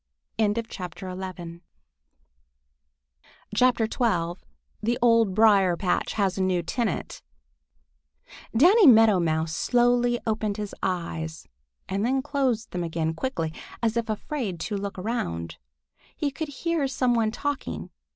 [0.39, 1.61] XII THE
[4.99, 7.21] OLD BRIAR PATCH HAS A NEW TENANT
[8.57, 11.47] DANNY MEADOW MOUSE slowly opened his eyes
[11.87, 13.53] and then closed them again quickly,
[13.83, 15.57] as if afraid to look around.
[16.15, 17.91] He could hear some one talking.